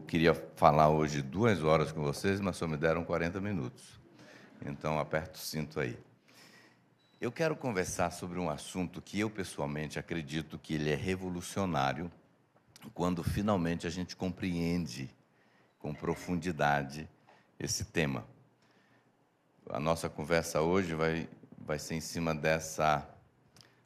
[0.00, 4.00] Eu queria falar hoje duas horas com vocês, mas só me deram 40 minutos.
[4.64, 5.96] Então, aperto o cinto aí.
[7.20, 12.10] Eu quero conversar sobre um assunto que eu pessoalmente acredito que ele é revolucionário
[12.94, 15.14] quando finalmente a gente compreende
[15.78, 17.06] com profundidade
[17.58, 18.26] esse tema.
[19.68, 21.28] A nossa conversa hoje vai,
[21.58, 23.06] vai ser em cima dessa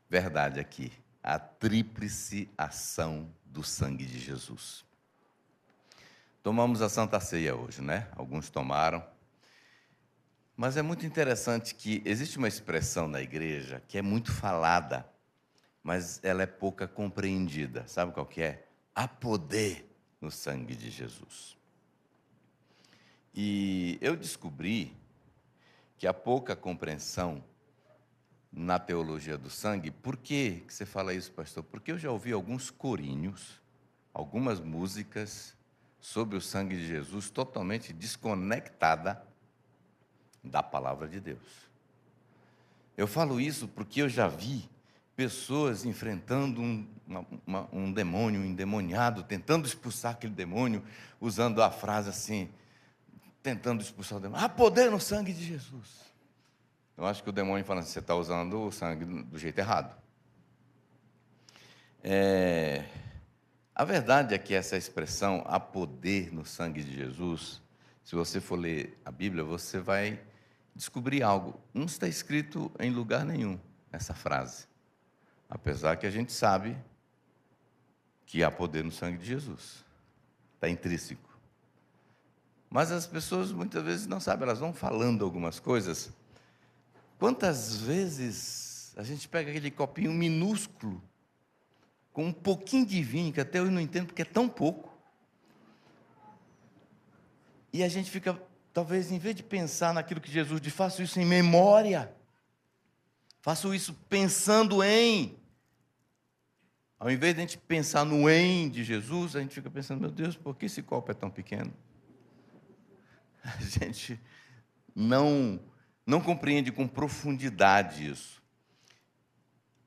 [0.09, 4.85] verdade aqui, a tríplice ação do sangue de Jesus.
[6.45, 8.07] Tomamos a Santa Ceia hoje, né?
[8.15, 9.03] Alguns tomaram.
[10.55, 15.09] Mas é muito interessante que existe uma expressão na igreja que é muito falada,
[15.83, 17.89] mas ela é pouca compreendida.
[17.89, 18.69] Sabe qual que é?
[18.95, 21.57] Há poder no sangue de Jesus.
[23.35, 24.95] E eu descobri
[25.97, 27.43] que há pouca compreensão
[28.53, 29.91] na teologia do sangue.
[29.91, 31.65] Por que você fala isso, pastor?
[31.65, 33.63] Porque eu já ouvi alguns corinhos,
[34.13, 35.57] algumas músicas
[36.05, 39.25] sobre o sangue de Jesus totalmente desconectada
[40.45, 41.41] da palavra de Deus.
[42.95, 44.69] Eu falo isso porque eu já vi
[45.17, 50.85] pessoas enfrentando um, uma, uma, um demônio um endemoniado, tentando expulsar aquele demônio,
[51.19, 52.51] usando a frase assim,
[53.43, 54.45] tentando expulsar o demônio.
[54.45, 56.05] Há poder no sangue de Jesus.
[56.99, 59.97] Eu acho que o demônio fala assim, você está usando o sangue do jeito errado.
[62.03, 62.85] É,
[63.75, 67.61] a verdade é que essa expressão, há poder no sangue de Jesus,
[68.05, 70.21] se você for ler a Bíblia, você vai
[70.75, 71.59] descobrir algo.
[71.73, 73.59] Não está escrito em lugar nenhum
[73.91, 74.67] essa frase.
[75.49, 76.77] Apesar que a gente sabe
[78.27, 79.85] que há poder no sangue de Jesus.
[80.55, 81.39] Está intrínseco.
[82.71, 86.13] Mas as pessoas muitas vezes não sabem, elas vão falando algumas coisas.
[87.19, 91.03] Quantas vezes a gente pega aquele copinho minúsculo
[92.15, 94.97] com um pouquinho de vinho, que até eu não entendo porque é tão pouco.
[97.73, 98.41] E a gente fica,
[98.73, 102.15] talvez, em vez de pensar naquilo que Jesus diz, faço isso em memória,
[103.43, 105.37] faço isso pensando em.
[107.01, 110.11] Ao invés de a gente pensar no em de Jesus, a gente fica pensando, meu
[110.11, 111.75] Deus, por que esse copo é tão pequeno?
[113.43, 114.19] A gente
[114.95, 115.61] não,
[116.07, 118.41] não compreende com profundidade isso.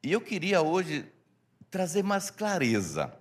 [0.03, 1.11] E eu queria hoje
[1.69, 3.13] trazer mais clareza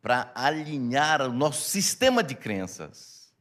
[0.00, 3.32] para alinhar o nosso sistema de crenças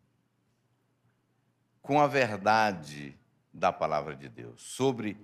[1.81, 3.17] com a verdade
[3.53, 5.17] da palavra de Deus sobre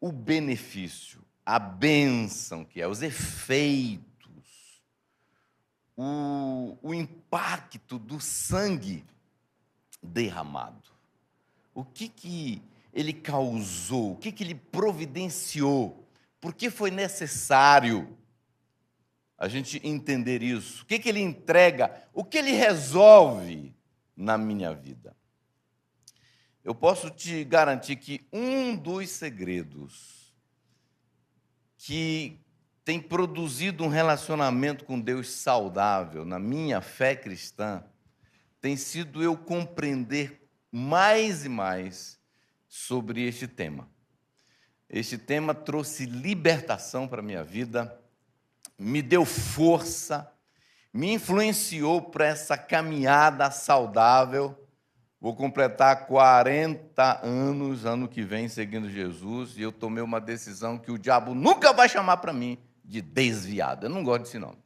[0.00, 4.82] o benefício, a bênção que é, os efeitos,
[5.96, 9.04] o, o impacto do sangue
[10.02, 10.90] derramado.
[11.74, 16.05] O que, que ele causou, o que, que ele providenciou
[16.40, 18.16] por que foi necessário
[19.38, 20.82] a gente entender isso?
[20.82, 22.08] O que, que ele entrega?
[22.12, 23.74] O que ele resolve
[24.16, 25.16] na minha vida?
[26.64, 30.34] Eu posso te garantir que um dos segredos
[31.76, 32.40] que
[32.84, 37.84] tem produzido um relacionamento com Deus saudável na minha fé cristã
[38.60, 42.18] tem sido eu compreender mais e mais
[42.68, 43.88] sobre este tema.
[44.88, 48.00] Este tema trouxe libertação para a minha vida,
[48.78, 50.32] me deu força,
[50.92, 54.56] me influenciou para essa caminhada saudável.
[55.20, 60.92] Vou completar 40 anos ano que vem seguindo Jesus e eu tomei uma decisão que
[60.92, 63.86] o diabo nunca vai chamar para mim de desviado.
[63.86, 64.58] Eu não gosto desse nome.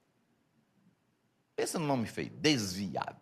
[1.57, 3.17] Pensa no nome feio, desviado.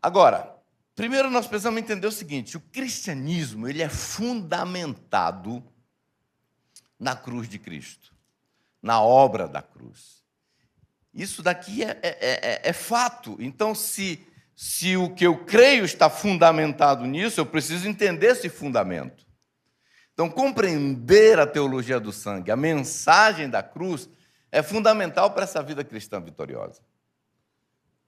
[0.00, 0.54] Agora,
[0.94, 5.62] Primeiro nós precisamos entender o seguinte: o cristianismo ele é fundamentado
[6.98, 8.14] na cruz de Cristo,
[8.80, 10.22] na obra da cruz.
[11.12, 13.36] Isso daqui é, é, é, é, fato.
[13.38, 19.24] Então, se, se o que eu creio está fundamentado nisso, eu preciso entender esse fundamento.
[20.12, 24.08] Então, compreender a teologia do sangue, a mensagem da cruz,
[24.50, 26.80] é fundamental para essa vida cristã vitoriosa.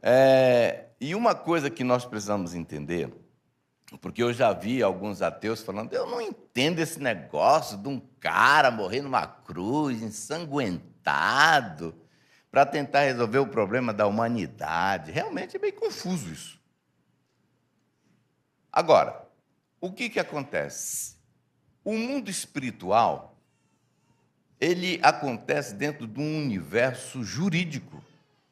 [0.02, 3.12] É, e uma coisa que nós precisamos entender,
[4.00, 8.70] porque eu já vi alguns ateus falando, eu não entendo esse negócio de um cara
[8.70, 11.94] morrer numa cruz, ensanguentado,
[12.50, 15.12] para tentar resolver o problema da humanidade.
[15.12, 16.58] Realmente é meio confuso isso.
[18.72, 19.26] Agora,
[19.80, 21.16] o que, que acontece?
[21.84, 23.36] O mundo espiritual,
[24.60, 28.02] ele acontece dentro de um universo jurídico.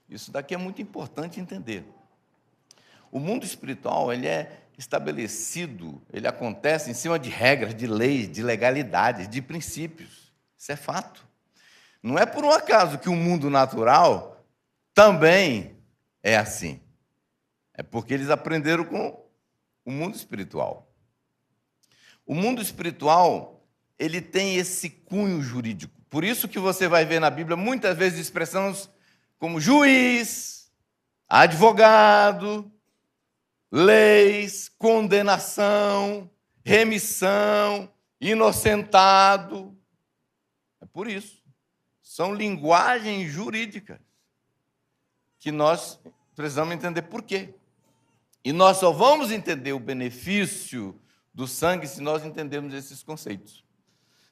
[0.08, 1.85] Isso daqui é muito importante entender.
[3.14, 8.43] O mundo espiritual, ele é estabelecido, ele acontece em cima de regras, de leis, de
[8.43, 10.32] legalidades, de princípios.
[10.58, 11.25] Isso é fato.
[12.02, 14.44] Não é por um acaso que o mundo natural
[14.93, 15.76] também
[16.25, 16.81] é assim.
[17.72, 19.25] É porque eles aprenderam com
[19.84, 20.93] o mundo espiritual.
[22.26, 23.64] O mundo espiritual,
[23.96, 25.94] ele tem esse cunho jurídico.
[26.10, 28.90] Por isso que você vai ver na Bíblia muitas vezes expressões
[29.38, 30.69] como juiz,
[31.28, 32.73] advogado,
[33.74, 36.30] leis, condenação,
[36.64, 39.76] remissão, inocentado.
[40.80, 41.42] É por isso.
[42.00, 43.98] São linguagens jurídicas
[45.40, 45.98] que nós
[46.36, 47.52] precisamos entender por quê.
[48.44, 50.96] E nós só vamos entender o benefício
[51.32, 53.64] do sangue se nós entendermos esses conceitos.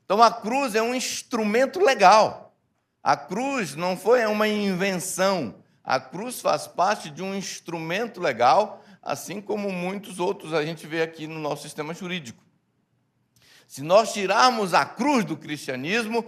[0.05, 2.57] Então a cruz é um instrumento legal.
[3.03, 5.57] A cruz não foi uma invenção.
[5.83, 11.03] A cruz faz parte de um instrumento legal, assim como muitos outros a gente vê
[11.03, 12.43] aqui no nosso sistema jurídico.
[13.67, 16.25] Se nós tirarmos a cruz do cristianismo,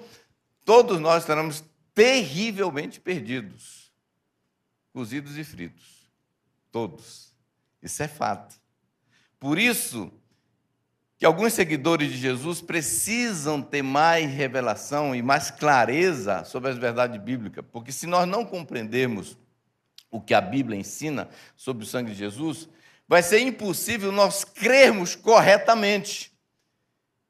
[0.65, 1.63] todos nós estaremos
[1.95, 3.93] terrivelmente perdidos,
[4.93, 6.11] cozidos e fritos.
[6.73, 7.33] Todos.
[7.81, 8.59] Isso é fato.
[9.39, 10.11] Por isso
[11.17, 17.21] que alguns seguidores de Jesus precisam ter mais revelação e mais clareza sobre as verdades
[17.23, 19.37] bíblicas, porque se nós não compreendermos
[20.15, 22.69] o que a Bíblia ensina sobre o sangue de Jesus,
[23.09, 26.33] vai ser impossível nós crermos corretamente.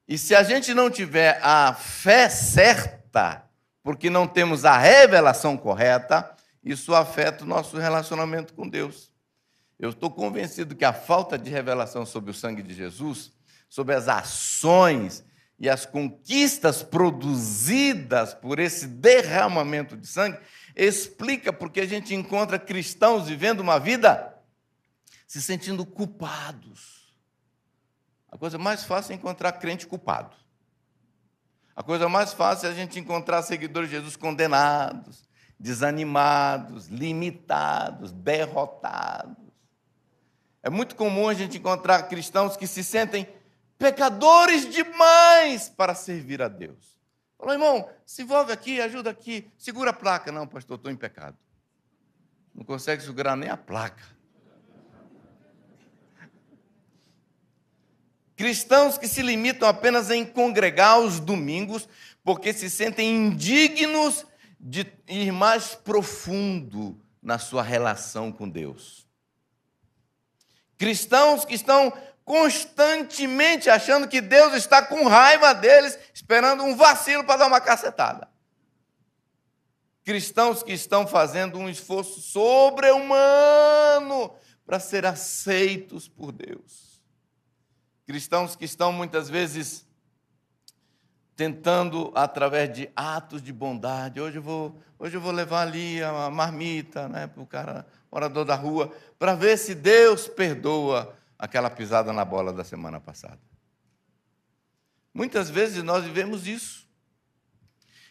[0.06, 3.42] E se a gente não tiver a fé certa,
[3.82, 6.30] porque não temos a revelação correta,
[6.62, 9.10] isso afeta o nosso relacionamento com Deus.
[9.78, 13.32] Eu estou convencido que a falta de revelação sobre o sangue de Jesus,
[13.66, 15.24] sobre as ações
[15.64, 20.38] e as conquistas produzidas por esse derramamento de sangue,
[20.76, 24.38] explica porque a gente encontra cristãos vivendo uma vida
[25.26, 27.16] se sentindo culpados.
[28.30, 30.36] A coisa mais fácil é encontrar crente culpado.
[31.74, 35.26] A coisa mais fácil é a gente encontrar seguidores de Jesus condenados,
[35.58, 39.34] desanimados, limitados, derrotados.
[40.62, 43.26] É muito comum a gente encontrar cristãos que se sentem
[43.84, 46.98] pecadores demais para servir a Deus.
[47.38, 50.32] Falou, irmão, se envolve aqui, ajuda aqui, segura a placa.
[50.32, 51.36] Não, pastor, estou em pecado.
[52.54, 54.02] Não consegue segurar nem a placa.
[58.34, 61.86] Cristãos que se limitam apenas em congregar aos domingos,
[62.22, 64.24] porque se sentem indignos
[64.58, 69.06] de ir mais profundo na sua relação com Deus.
[70.78, 71.92] Cristãos que estão
[72.24, 78.28] constantemente achando que Deus está com raiva deles, esperando um vacilo para dar uma cacetada.
[80.02, 83.14] Cristãos que estão fazendo um esforço sobre-humano
[84.66, 87.02] para ser aceitos por Deus.
[88.06, 89.86] Cristãos que estão muitas vezes
[91.36, 94.20] tentando através de atos de bondade.
[94.20, 98.44] Hoje eu vou, hoje eu vou levar ali a marmita, né, para o cara morador
[98.44, 103.40] da rua, para ver se Deus perdoa aquela pisada na bola da semana passada.
[105.12, 106.88] Muitas vezes nós vivemos isso.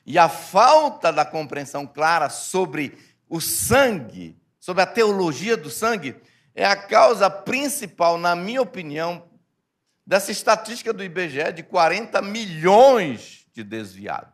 [0.05, 2.97] E a falta da compreensão clara sobre
[3.27, 6.15] o sangue, sobre a teologia do sangue,
[6.53, 9.29] é a causa principal, na minha opinião,
[10.05, 14.33] dessa estatística do IBGE de 40 milhões de desviados.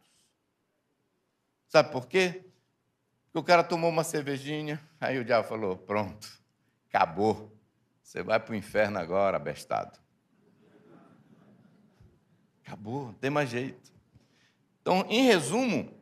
[1.67, 2.43] Sabe por quê?
[3.25, 6.27] Porque o cara tomou uma cervejinha, aí o diabo falou: pronto,
[6.87, 7.55] acabou.
[8.09, 9.99] Você vai para o inferno agora, bestado.
[12.65, 13.93] Acabou, não tem mais jeito.
[14.81, 15.93] Então, em resumo,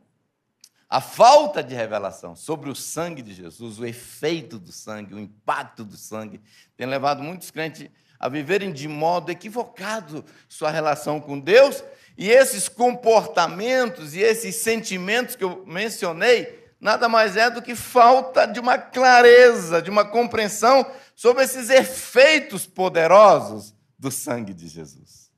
[0.89, 5.83] a falta de revelação sobre o sangue de Jesus, o efeito do sangue, o impacto
[5.83, 6.39] do sangue,
[6.77, 11.83] tem levado muitos crentes a viverem de modo equivocado sua relação com Deus,
[12.17, 18.45] e esses comportamentos e esses sentimentos que eu mencionei nada mais é do que falta
[18.45, 25.31] de uma clareza, de uma compreensão sobre esses efeitos poderosos do sangue de Jesus.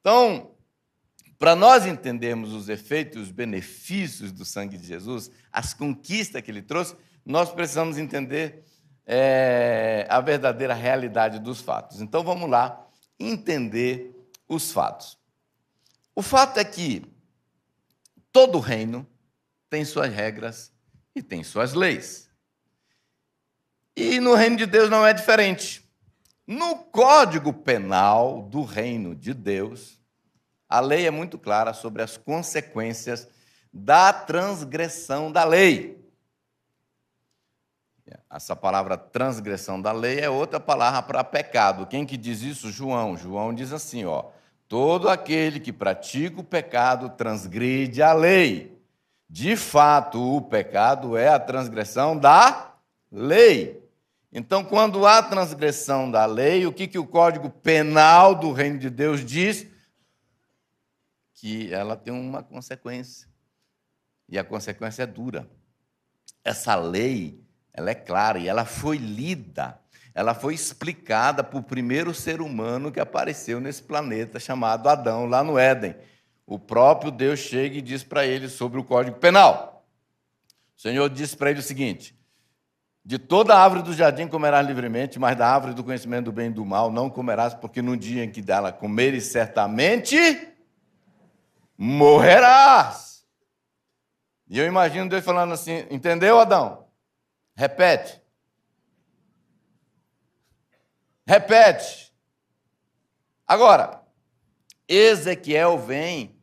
[0.00, 0.50] Então,
[1.38, 6.62] para nós entendermos os efeitos, os benefícios do sangue de Jesus, as conquistas que ele
[6.62, 8.64] trouxe, nós precisamos entender
[9.06, 12.00] é, a verdadeira realidade dos fatos.
[12.00, 12.86] Então vamos lá
[13.18, 14.14] entender
[14.48, 15.18] os fatos.
[16.14, 17.02] O fato é que
[18.32, 19.06] todo reino
[19.74, 20.72] tem suas regras
[21.16, 22.30] e tem suas leis.
[23.96, 25.84] E no reino de Deus não é diferente.
[26.46, 30.00] No Código Penal do Reino de Deus,
[30.68, 33.26] a lei é muito clara sobre as consequências
[33.72, 36.00] da transgressão da lei.
[38.30, 41.86] Essa palavra transgressão da lei é outra palavra para pecado.
[41.86, 42.70] Quem que diz isso?
[42.70, 43.16] João.
[43.16, 44.30] João diz assim, ó:
[44.68, 48.73] todo aquele que pratica o pecado transgride a lei
[49.28, 52.74] De fato, o pecado é a transgressão da
[53.10, 53.82] lei.
[54.32, 58.90] Então, quando há transgressão da lei, o que, que o Código Penal do Reino de
[58.90, 59.66] Deus diz?
[61.34, 63.28] Que ela tem uma consequência.
[64.28, 65.48] E a consequência é dura.
[66.42, 67.40] Essa lei,
[67.72, 69.78] ela é clara e ela foi lida,
[70.14, 75.42] ela foi explicada para o primeiro ser humano que apareceu nesse planeta, chamado Adão, lá
[75.42, 75.94] no Éden.
[76.46, 79.86] O próprio Deus chega e diz para ele sobre o Código Penal.
[80.76, 82.14] O Senhor disse para ele o seguinte:
[83.04, 86.50] de toda árvore do jardim comerás livremente, mas da árvore do conhecimento do bem e
[86.50, 90.16] do mal não comerás, porque no dia em que dela comeres, certamente
[91.76, 93.26] morrerás.
[94.48, 96.86] E eu imagino Deus falando assim: entendeu, Adão?
[97.54, 98.20] Repete.
[101.26, 102.12] Repete.
[103.46, 104.03] Agora,
[104.94, 106.36] Ezequiel vem,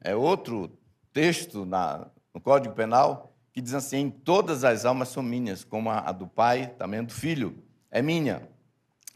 [0.00, 0.76] é outro
[1.12, 6.12] texto na, no Código Penal, que diz assim: todas as almas são minhas, como a
[6.12, 8.48] do pai, também do filho, é minha.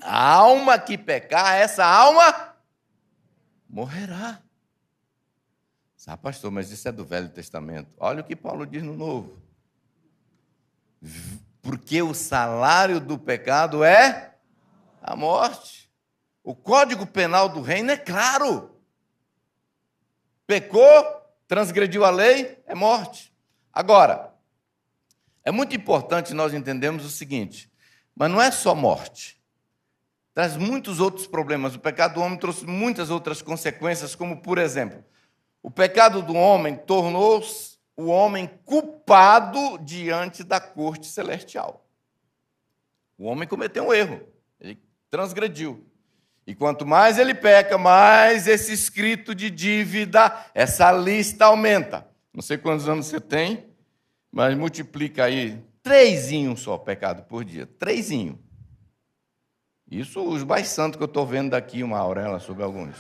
[0.01, 2.55] A alma que pecar, essa alma
[3.69, 4.41] morrerá.
[6.07, 7.89] Ah, pastor, mas isso é do Velho Testamento.
[7.97, 9.41] Olha o que Paulo diz no Novo.
[11.63, 14.35] Porque o salário do pecado é
[15.01, 15.80] a morte.
[16.51, 18.75] O código penal do reino é claro.
[20.49, 20.83] Pecou,
[21.47, 23.33] transgrediu a lei, é morte.
[23.73, 24.35] Agora,
[25.45, 27.71] é muito importante nós entendermos o seguinte:
[28.17, 29.41] mas não é só morte.
[30.35, 31.77] Traz muitos outros problemas.
[31.77, 35.05] O pecado do homem trouxe muitas outras consequências, como, por exemplo,
[35.63, 37.45] o pecado do homem tornou
[37.97, 41.87] o homem culpado diante da corte celestial.
[43.17, 44.21] O homem cometeu um erro,
[44.59, 45.89] ele transgrediu.
[46.47, 52.07] E quanto mais ele peca, mais esse escrito de dívida, essa lista aumenta.
[52.33, 53.67] Não sei quantos anos você tem,
[54.33, 58.39] mas multiplica aí, trêsinho só pecado por dia, trêsinho.
[59.91, 62.97] Isso os mais santos que eu estou vendo daqui, uma auréola sobre alguns.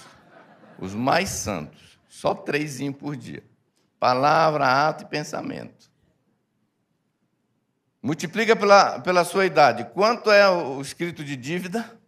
[0.78, 3.44] Os mais santos, só trêsinho por dia.
[3.98, 5.90] Palavra, ato e pensamento.
[8.02, 9.84] Multiplica pela, pela sua idade.
[9.92, 11.99] Quanto é o escrito de dívida?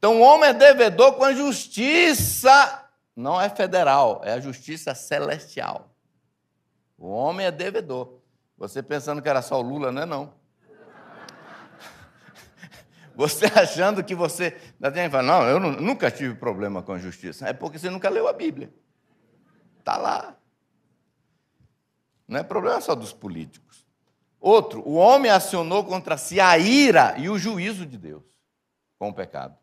[0.00, 5.94] Então, o homem é devedor com a justiça, não é federal, é a justiça celestial.
[6.96, 8.18] O homem é devedor.
[8.56, 10.32] Você pensando que era só o Lula, não é não.
[13.14, 14.58] Você achando que você.
[15.22, 17.46] Não, eu nunca tive problema com a justiça.
[17.46, 18.72] É porque você nunca leu a Bíblia.
[19.78, 20.34] Está lá.
[22.26, 23.86] Não é problema só dos políticos.
[24.40, 28.24] Outro, o homem acionou contra si a ira e o juízo de Deus
[28.98, 29.59] com o pecado.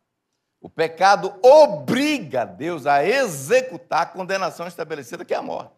[0.60, 5.74] O pecado obriga Deus a executar a condenação estabelecida, que é a morte.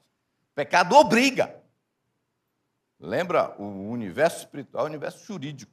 [0.56, 1.56] Pecado obriga.
[3.00, 5.72] Lembra o universo espiritual, o universo jurídico.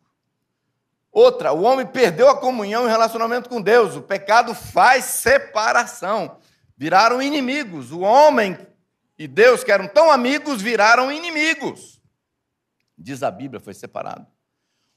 [1.11, 3.97] Outra, o homem perdeu a comunhão e relacionamento com Deus.
[3.97, 6.39] O pecado faz separação.
[6.77, 7.91] Viraram inimigos.
[7.91, 8.59] O homem
[9.19, 12.01] e Deus, que eram tão amigos, viraram inimigos.
[12.99, 14.27] Diz a Bíblia, foi separado.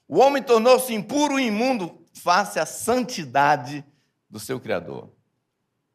[0.06, 3.84] O homem tornou-se impuro e imundo face à santidade
[4.30, 5.10] do seu Criador.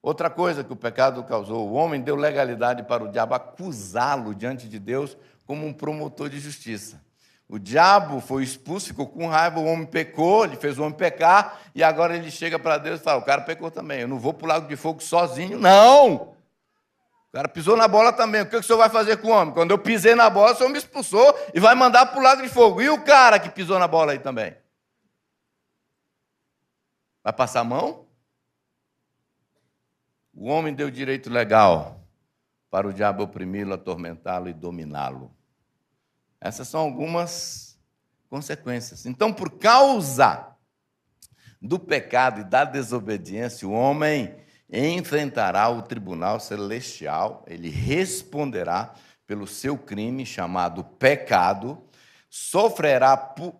[0.01, 4.67] Outra coisa que o pecado causou, o homem deu legalidade para o diabo acusá-lo diante
[4.67, 7.03] de Deus como um promotor de justiça.
[7.47, 11.59] O diabo foi expulso, ficou com raiva, o homem pecou, ele fez o homem pecar,
[11.75, 14.33] e agora ele chega para Deus e fala: O cara pecou também, eu não vou
[14.33, 16.13] para o lago de fogo sozinho, não!
[16.15, 19.53] O cara pisou na bola também, o que o senhor vai fazer com o homem?
[19.53, 22.41] Quando eu pisei na bola, o senhor me expulsou e vai mandar para o lago
[22.41, 22.81] de fogo.
[22.81, 24.55] E o cara que pisou na bola aí também?
[27.23, 28.04] Vai passar a mão?
[30.35, 32.05] O homem deu direito legal
[32.69, 35.31] para o diabo oprimi-lo, atormentá-lo e dominá-lo.
[36.41, 37.79] Essas são algumas
[38.29, 39.05] consequências.
[39.05, 40.53] Então, por causa
[41.61, 44.35] do pecado e da desobediência, o homem
[44.69, 48.93] enfrentará o tribunal celestial, ele responderá
[49.25, 51.81] pelo seu crime chamado pecado,
[52.29, 53.15] sofrerá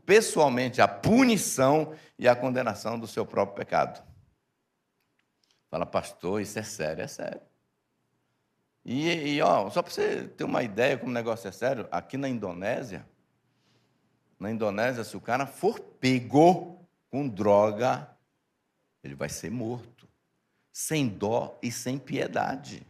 [0.05, 4.05] pessoalmente a punição e a condenação do seu próprio pecado.
[5.70, 7.42] Fala, pastor, isso é sério, é sério.
[8.86, 12.18] E, e ó, só para você ter uma ideia como o negócio é sério, aqui
[12.18, 13.06] na Indonésia,
[14.40, 18.08] na Indonésia, se o cara for pego com droga,
[19.04, 20.08] ele vai ser morto,
[20.72, 22.86] sem dó e sem piedade.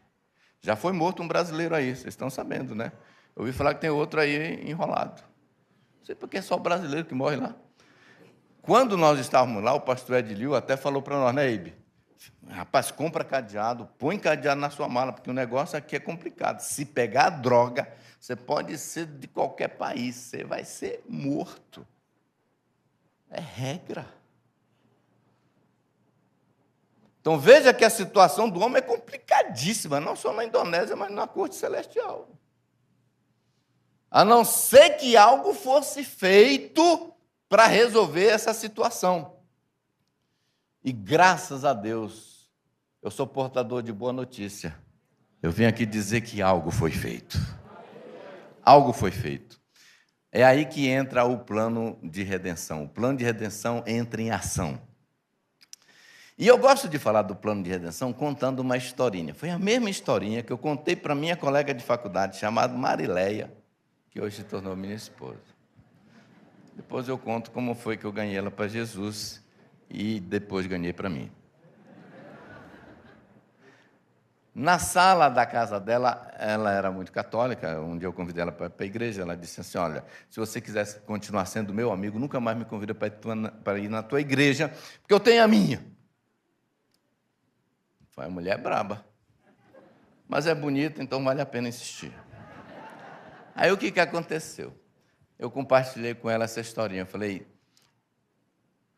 [0.60, 2.92] Já foi morto um brasileiro aí, vocês estão sabendo, né?
[3.36, 5.22] Eu ouvi falar que tem outro aí enrolado.
[6.00, 7.56] Não sei porque é só brasileiro que morre lá.
[8.62, 11.85] Quando nós estávamos lá, o pastor Edilio até falou para nós, né, Ibe?
[12.48, 16.60] Rapaz, compra cadeado, põe cadeado na sua mala, porque o negócio aqui é complicado.
[16.60, 21.86] Se pegar droga, você pode ser de qualquer país, você vai ser morto.
[23.30, 24.08] É regra.
[27.20, 31.26] Então veja que a situação do homem é complicadíssima, não só na Indonésia, mas na
[31.28, 32.30] corte celestial.
[34.12, 37.12] A não ser que algo fosse feito
[37.50, 39.35] para resolver essa situação.
[40.88, 42.48] E graças a Deus,
[43.02, 44.78] eu sou portador de boa notícia.
[45.42, 47.40] Eu vim aqui dizer que algo foi feito.
[48.64, 49.60] Algo foi feito.
[50.32, 52.84] É aí que entra o plano de redenção.
[52.84, 54.80] O plano de redenção entra em ação.
[56.38, 59.34] E eu gosto de falar do plano de redenção contando uma historinha.
[59.34, 63.52] Foi a mesma historinha que eu contei para minha colega de faculdade, chamada Marileia,
[64.12, 65.42] que hoje se tornou minha esposa.
[66.76, 69.44] Depois eu conto como foi que eu ganhei ela para Jesus
[69.90, 71.32] e depois ganhei para mim.
[74.56, 77.82] Na sala da casa dela, ela era muito católica.
[77.82, 79.22] Um dia eu convidei ela para a igreja.
[79.22, 82.96] Ela disse assim: Olha, se você quiser continuar sendo meu amigo, nunca mais me convida
[82.96, 84.70] para ir na tua igreja,
[85.02, 85.86] porque eu tenho a minha.
[88.12, 89.06] Foi uma mulher braba.
[90.26, 92.14] Mas é bonita, então vale a pena insistir.
[93.54, 94.74] Aí o que, que aconteceu?
[95.38, 97.02] Eu compartilhei com ela essa historinha.
[97.02, 97.46] Eu falei: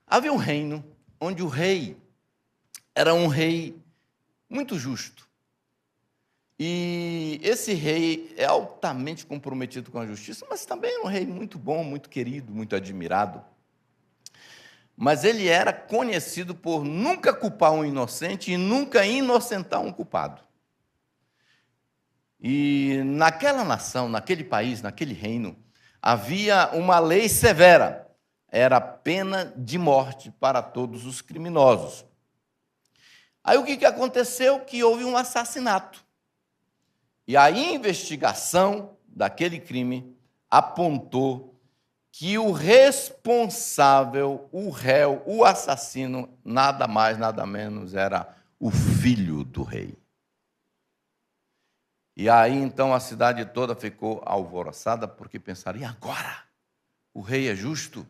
[0.08, 0.84] Havia um reino
[1.20, 1.98] onde o rei
[2.96, 3.78] era um rei
[4.50, 5.28] muito justo.
[6.58, 11.60] E esse rei é altamente comprometido com a justiça, mas também é um rei muito
[11.60, 13.44] bom, muito querido, muito admirado.
[14.96, 20.42] Mas ele era conhecido por nunca culpar um inocente e nunca inocentar um culpado.
[22.40, 25.56] E naquela nação, naquele país, naquele reino,
[26.02, 28.07] havia uma lei severa
[28.50, 32.06] era pena de morte para todos os criminosos.
[33.44, 34.60] Aí o que, que aconteceu?
[34.62, 36.06] Que houve um assassinato.
[37.28, 40.18] E a investigação daquele crime
[40.50, 41.54] apontou
[42.12, 49.62] que o responsável, o réu, o assassino, nada mais, nada menos, era o filho do
[49.62, 49.96] rei.
[52.16, 56.44] E aí então a cidade toda ficou alvoroçada porque pensaram: e agora?
[57.14, 58.08] O rei é justo?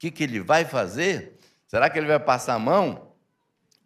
[0.00, 1.38] Que, que ele vai fazer?
[1.66, 3.12] Será que ele vai passar a mão?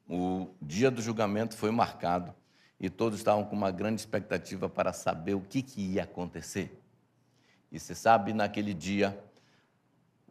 [0.09, 2.33] O dia do julgamento foi marcado
[2.79, 6.81] e todos estavam com uma grande expectativa para saber o que, que ia acontecer.
[7.73, 9.19] E você sabe, naquele dia,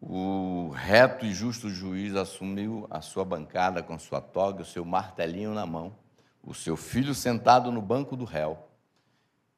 [0.02, 5.54] o reto e justo juiz assumiu a sua bancada com sua toga, o seu martelinho
[5.54, 5.94] na mão,
[6.42, 8.70] o seu filho sentado no banco do réu,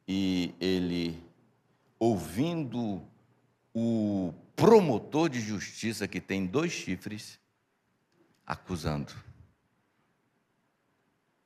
[0.08, 1.24] e ele,
[2.00, 3.04] ouvindo
[3.74, 7.40] o promotor de justiça que tem dois chifres,
[8.46, 9.14] acusando.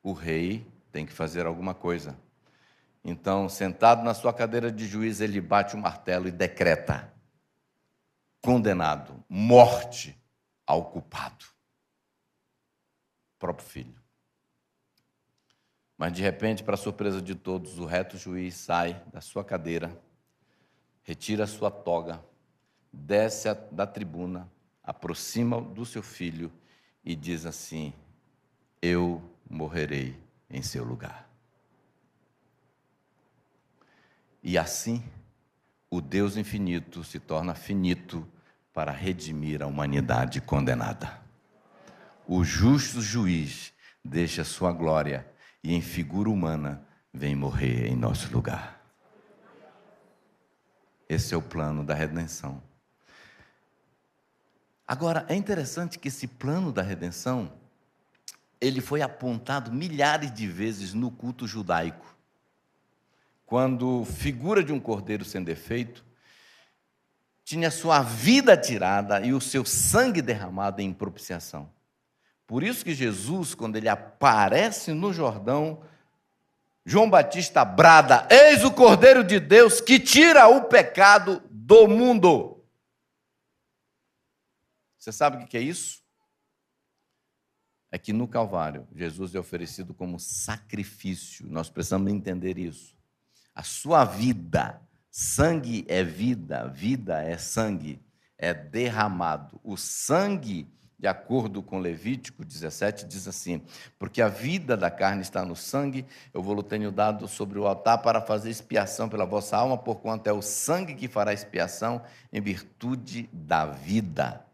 [0.02, 2.18] O rei tem que fazer alguma coisa.
[3.04, 7.12] Então, sentado na sua cadeira de juiz, ele bate o martelo e decreta:
[8.40, 10.16] condenado, morte
[10.66, 11.44] ao culpado,
[13.38, 14.00] próprio filho.
[15.96, 19.94] Mas de repente, para surpresa de todos, o reto juiz sai da sua cadeira,
[21.02, 22.24] retira sua toga,
[22.92, 24.50] desce da tribuna,
[24.82, 26.50] aproxima do seu filho
[27.04, 27.92] e diz assim:
[28.80, 30.16] Eu morrerei
[30.48, 31.28] em seu lugar.
[34.42, 35.02] E assim,
[35.90, 38.26] o Deus infinito se torna finito
[38.72, 41.20] para redimir a humanidade condenada.
[42.26, 43.72] O justo juiz
[44.04, 45.26] deixa sua glória
[45.62, 48.80] e, em figura humana, vem morrer em nosso lugar.
[51.08, 52.62] Esse é o plano da redenção.
[54.90, 57.52] Agora, é interessante que esse plano da redenção,
[58.60, 62.12] ele foi apontado milhares de vezes no culto judaico.
[63.46, 66.04] Quando figura de um cordeiro sem defeito,
[67.44, 71.70] tinha sua vida tirada e o seu sangue derramado em propiciação.
[72.44, 75.82] Por isso que Jesus, quando ele aparece no Jordão,
[76.84, 82.59] João Batista brada: Eis o Cordeiro de Deus que tira o pecado do mundo.
[85.00, 86.02] Você sabe o que é isso?
[87.90, 91.46] É que no Calvário, Jesus é oferecido como sacrifício.
[91.48, 92.94] Nós precisamos entender isso.
[93.54, 94.78] A sua vida,
[95.10, 97.98] sangue é vida, vida é sangue,
[98.36, 99.58] é derramado.
[99.64, 103.62] O sangue, de acordo com Levítico 17, diz assim:
[103.98, 108.02] Porque a vida da carne está no sangue, eu vou tenho dado sobre o altar
[108.02, 113.30] para fazer expiação pela vossa alma, porquanto é o sangue que fará expiação em virtude
[113.32, 114.46] da vida.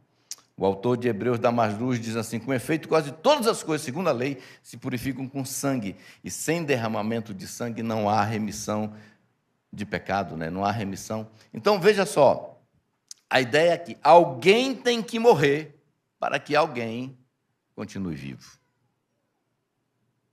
[0.56, 4.12] O autor de Hebreus Damasruz diz assim: com efeito, quase todas as coisas, segundo a
[4.12, 8.94] lei, se purificam com sangue, e sem derramamento de sangue não há remissão
[9.70, 10.48] de pecado, né?
[10.48, 11.28] não há remissão.
[11.52, 12.58] Então veja só,
[13.28, 15.78] a ideia é que alguém tem que morrer
[16.18, 17.18] para que alguém
[17.74, 18.58] continue vivo.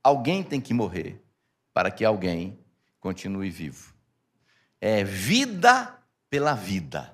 [0.02, 1.22] Alguém tem que morrer
[1.72, 2.58] para que alguém
[3.00, 3.92] continue vivo.
[4.80, 5.98] É vida
[6.30, 7.13] pela vida.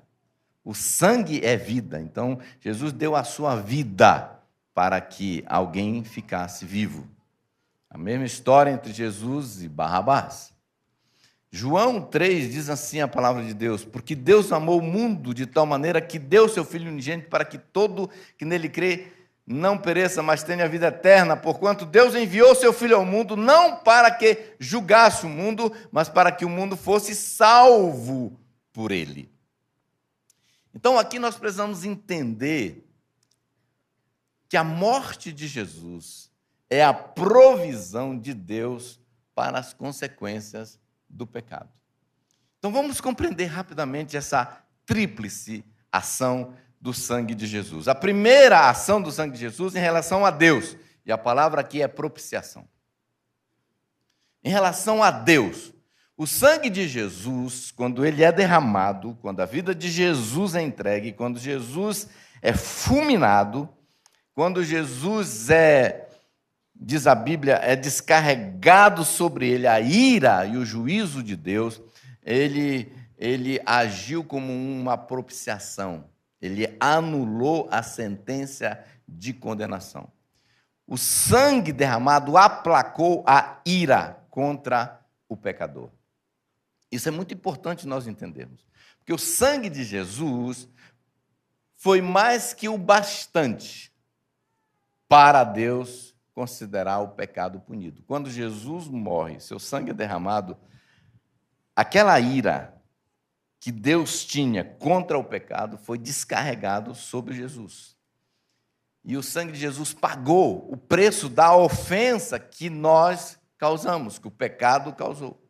[0.70, 2.00] O sangue é vida.
[2.00, 4.38] Então, Jesus deu a sua vida
[4.72, 7.09] para que alguém ficasse vivo.
[7.90, 10.52] A mesma história entre Jesus e Barrabás.
[11.50, 15.66] João 3 diz assim a palavra de Deus: Porque Deus amou o mundo de tal
[15.66, 19.09] maneira que deu seu Filho unigênito para que todo que nele crê
[19.44, 24.09] não pereça, mas tenha vida eterna, porquanto Deus enviou seu Filho ao mundo não para
[24.09, 28.38] que julgasse o mundo, mas para que o mundo fosse salvo
[28.72, 29.39] por ele.
[30.74, 32.87] Então aqui nós precisamos entender
[34.48, 36.30] que a morte de Jesus
[36.68, 39.00] é a provisão de Deus
[39.35, 40.78] para as consequências
[41.09, 41.68] do pecado.
[42.59, 47.88] Então vamos compreender rapidamente essa tríplice ação do sangue de Jesus.
[47.88, 51.83] A primeira ação do sangue de Jesus em relação a Deus, e a palavra aqui
[51.83, 52.68] é propiciação.
[54.42, 55.72] Em relação a Deus,
[56.20, 61.14] o sangue de Jesus, quando ele é derramado, quando a vida de Jesus é entregue,
[61.14, 62.09] quando Jesus
[62.42, 63.66] é fulminado,
[64.35, 66.11] quando Jesus é,
[66.76, 71.80] diz a Bíblia, é descarregado sobre ele a ira e o juízo de Deus,
[72.22, 76.04] ele, ele agiu como uma propiciação,
[76.38, 78.78] ele anulou a sentença
[79.09, 80.06] de condenação.
[80.87, 85.88] O sangue derramado aplacou a ira contra o pecador.
[86.90, 88.66] Isso é muito importante nós entendermos.
[88.98, 90.68] Porque o sangue de Jesus
[91.76, 93.92] foi mais que o bastante
[95.09, 98.03] para Deus considerar o pecado punido.
[98.07, 100.57] Quando Jesus morre, seu sangue é derramado,
[101.74, 102.81] aquela ira
[103.59, 107.96] que Deus tinha contra o pecado foi descarregado sobre Jesus.
[109.05, 114.31] E o sangue de Jesus pagou o preço da ofensa que nós causamos, que o
[114.31, 115.42] pecado causou.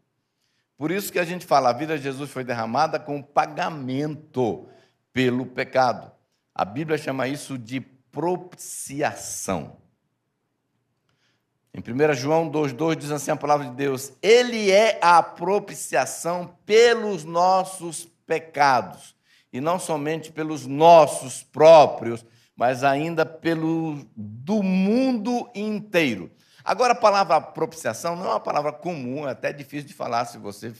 [0.81, 4.67] Por isso que a gente fala, a vida de Jesus foi derramada com pagamento
[5.13, 6.11] pelo pecado.
[6.55, 9.77] A Bíblia chama isso de propiciação.
[11.75, 17.25] Em 1 João 2,2 diz assim a palavra de Deus: Ele é a propiciação pelos
[17.25, 19.15] nossos pecados,
[19.53, 22.25] e não somente pelos nossos próprios,
[22.57, 26.31] mas ainda pelo do mundo inteiro.
[26.71, 30.25] Agora, a palavra propiciação não é uma palavra comum, é até difícil de falar.
[30.27, 30.73] Se você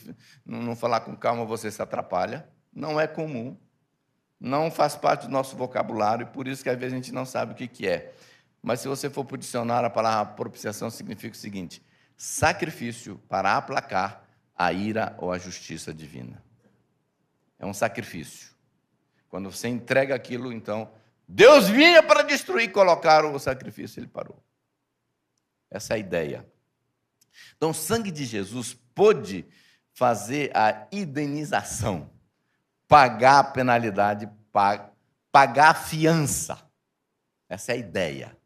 [0.45, 2.47] não falar com calma, você se atrapalha.
[2.71, 3.57] Não é comum.
[4.39, 7.51] Não faz parte do nosso vocabulário, por isso que às vezes a gente não sabe
[7.51, 8.13] o que, que é.
[8.63, 11.83] Mas se você for para o dicionário, a palavra propiciação significa o seguinte:
[12.15, 14.23] sacrifício para aplacar
[14.55, 16.41] a ira ou a justiça divina.
[17.59, 18.51] É um sacrifício.
[19.27, 20.89] Quando você entrega aquilo, então,
[21.27, 24.41] Deus vinha para destruir, colocar o sacrifício, ele parou.
[25.71, 26.45] Essa é a ideia.
[27.55, 29.45] Então, o sangue de Jesus pôde
[29.93, 32.11] fazer a indenização,
[32.87, 34.29] pagar a penalidade,
[35.31, 36.61] pagar a fiança.
[37.47, 38.37] Essa é a ideia.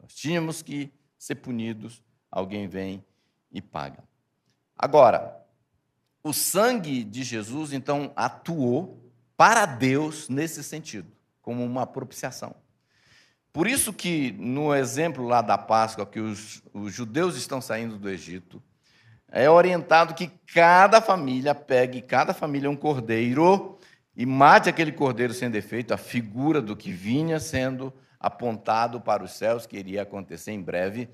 [0.00, 3.04] Nós tínhamos que ser punidos, alguém vem
[3.50, 4.02] e paga.
[4.76, 5.40] Agora,
[6.24, 12.54] o sangue de Jesus, então, atuou para Deus nesse sentido, como uma propiciação.
[13.52, 18.08] Por isso que no exemplo lá da Páscoa, que os, os judeus estão saindo do
[18.08, 18.62] Egito,
[19.30, 23.78] é orientado que cada família pegue, cada família um cordeiro
[24.16, 29.32] e mate aquele cordeiro sem defeito, a figura do que vinha sendo apontado para os
[29.32, 31.08] céus, que iria acontecer em breve.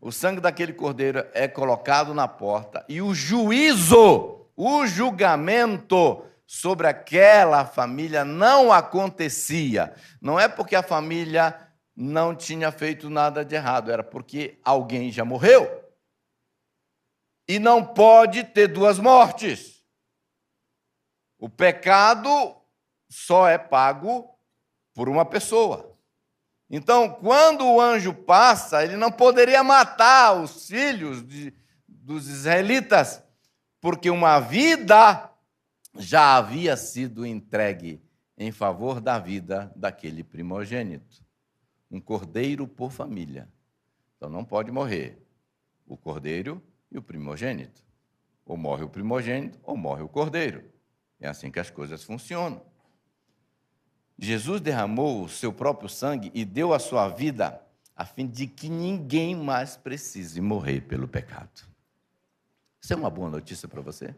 [0.00, 7.66] O sangue daquele cordeiro é colocado na porta e o juízo, o julgamento sobre aquela
[7.66, 9.92] família não acontecia.
[10.20, 11.54] Não é porque a família
[12.00, 15.84] não tinha feito nada de errado, era porque alguém já morreu.
[17.48, 19.82] E não pode ter duas mortes.
[21.40, 22.56] O pecado
[23.10, 24.32] só é pago
[24.94, 25.98] por uma pessoa.
[26.70, 31.52] Então, quando o anjo passa, ele não poderia matar os filhos de,
[31.88, 33.20] dos israelitas,
[33.80, 35.28] porque uma vida
[35.96, 38.00] já havia sido entregue
[38.36, 41.26] em favor da vida daquele primogênito
[41.90, 43.48] um cordeiro por família.
[44.16, 45.18] Então não pode morrer
[45.86, 47.82] o cordeiro e o primogênito.
[48.44, 50.64] Ou morre o primogênito ou morre o cordeiro.
[51.20, 52.62] É assim que as coisas funcionam.
[54.18, 57.62] Jesus derramou o seu próprio sangue e deu a sua vida
[57.94, 61.68] a fim de que ninguém mais precise morrer pelo pecado.
[62.80, 64.14] Isso é uma boa notícia para você?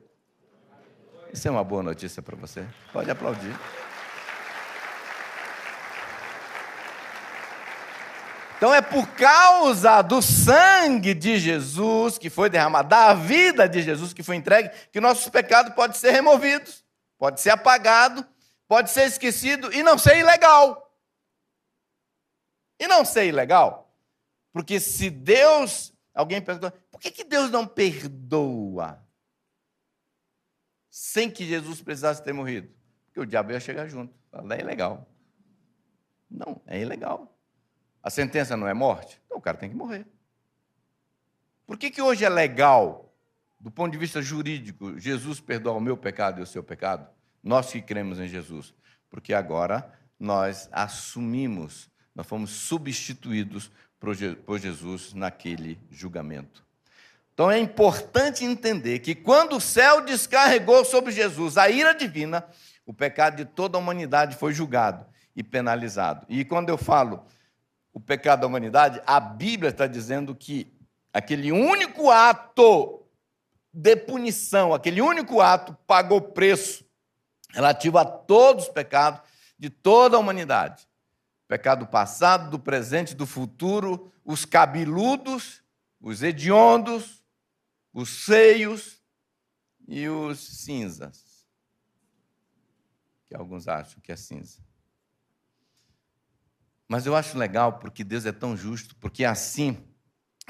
[1.33, 2.67] Isso é uma boa notícia para você?
[2.93, 3.55] Pode aplaudir.
[8.61, 14.13] Então é por causa do sangue de Jesus que foi derramado, da vida de Jesus
[14.13, 16.85] que foi entregue, que nossos pecados podem ser removidos,
[17.17, 18.27] pode ser apagado
[18.71, 20.97] pode ser esquecido e não ser ilegal.
[22.79, 23.93] E não ser ilegal.
[24.53, 25.93] Porque se Deus.
[26.15, 29.05] Alguém perguntou, por que, que Deus não perdoa?
[30.89, 32.73] Sem que Jesus precisasse ter morrido?
[33.07, 34.15] Porque o diabo ia chegar junto.
[34.31, 35.05] Fala, é ilegal.
[36.31, 37.37] Não, é ilegal.
[38.03, 39.21] A sentença não é morte?
[39.27, 40.07] Então o cara tem que morrer.
[41.67, 43.15] Por que, que hoje é legal,
[43.59, 47.07] do ponto de vista jurídico, Jesus perdoar o meu pecado e o seu pecado?
[47.43, 48.75] Nós que cremos em Jesus.
[49.09, 56.65] Porque agora nós assumimos, nós fomos substituídos por Jesus naquele julgamento.
[57.35, 62.45] Então é importante entender que quando o céu descarregou sobre Jesus a ira divina,
[62.85, 66.27] o pecado de toda a humanidade foi julgado e penalizado.
[66.29, 67.25] E quando eu falo
[67.93, 70.73] o pecado da humanidade, a Bíblia está dizendo que
[71.13, 73.05] aquele único ato
[73.73, 76.85] de punição, aquele único ato pagou preço
[77.51, 79.21] relativo a todos os pecados
[79.59, 80.89] de toda a humanidade.
[81.49, 85.63] Pecado passado, do presente, do futuro, os cabeludos,
[86.01, 87.25] os hediondos,
[87.93, 89.03] os feios
[89.89, 91.45] e os cinzas.
[93.27, 94.70] Que alguns acham que é cinza.
[96.91, 99.79] Mas eu acho legal porque Deus é tão justo, porque assim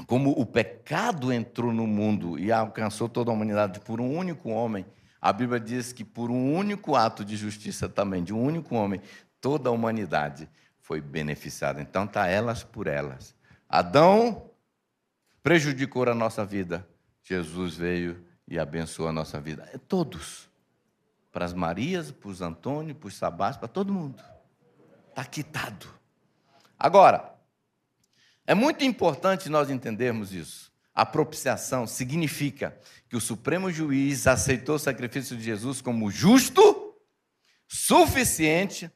[0.06, 4.86] como o pecado entrou no mundo e alcançou toda a humanidade por um único homem,
[5.20, 9.02] a Bíblia diz que por um único ato de justiça também, de um único homem,
[9.38, 10.48] toda a humanidade
[10.78, 11.82] foi beneficiada.
[11.82, 13.36] Então está elas por elas.
[13.68, 14.50] Adão
[15.42, 16.88] prejudicou a nossa vida.
[17.22, 19.68] Jesus veio e abençoou a nossa vida.
[19.74, 20.48] É todos.
[21.30, 24.24] Para as Marias, para os Antônio, para os Sabás, para todo mundo.
[25.10, 25.99] Está quitado.
[26.80, 27.34] Agora,
[28.46, 30.72] é muito importante nós entendermos isso.
[30.94, 32.74] A propiciação significa
[33.06, 36.96] que o Supremo Juiz aceitou o sacrifício de Jesus como justo,
[37.68, 38.90] suficiente,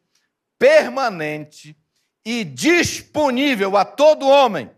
[0.59, 1.77] permanente
[2.25, 4.71] e disponível a todo homem,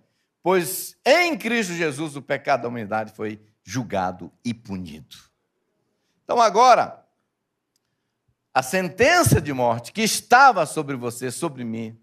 [0.43, 5.17] pois em Cristo Jesus o pecado da humanidade foi julgado e punido.
[6.25, 7.07] Então agora,
[8.53, 11.97] a sentença de morte que estava sobre você, sobre mim,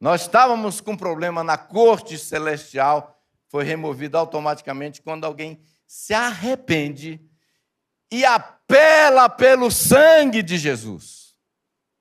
[0.00, 7.20] nós estávamos com um problema na corte celestial foi removido automaticamente quando alguém se arrepende
[8.10, 11.34] e apela pelo sangue de Jesus.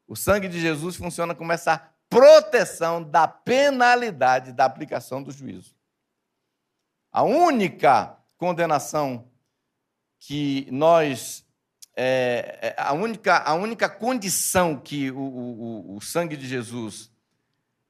[0.08, 5.76] O sangue de Jesus funciona como essa proteção da penalidade da aplicação do juízo.
[7.12, 9.30] A única condenação
[10.20, 11.46] que nós.
[12.02, 17.09] É, é a, única, a única condição que o, o, o sangue de Jesus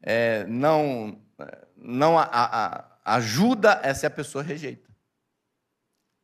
[0.02, 1.22] é, não,
[1.76, 4.88] não a, a, Ajuda é se a pessoa rejeita,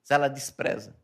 [0.04, 0.96] se ela despreza.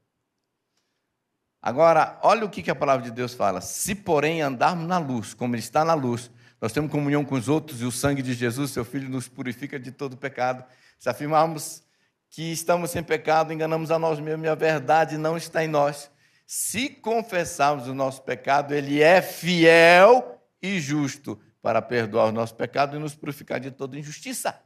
[1.59, 3.61] Agora, olha o que a palavra de Deus fala.
[3.61, 6.29] Se, porém, andarmos na luz, como Ele está na luz,
[6.59, 9.79] nós temos comunhão com os outros e o sangue de Jesus, seu Filho, nos purifica
[9.79, 10.63] de todo pecado.
[10.99, 11.83] Se afirmarmos
[12.29, 16.11] que estamos sem pecado, enganamos a nós mesmos e a verdade não está em nós.
[16.45, 22.95] Se confessarmos o nosso pecado, Ele é fiel e justo para perdoar o nosso pecado
[22.95, 24.59] e nos purificar de toda injustiça.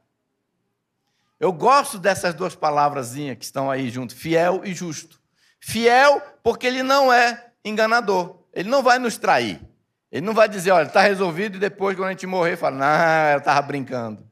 [1.40, 5.22] Eu gosto dessas duas palavrazinhas que estão aí junto, fiel e justo.
[5.60, 8.44] Fiel porque ele não é enganador.
[8.54, 9.62] Ele não vai nos trair.
[10.10, 12.86] Ele não vai dizer, olha, está resolvido e depois, quando a gente morrer, fala, não,
[12.86, 14.26] ela estava brincando.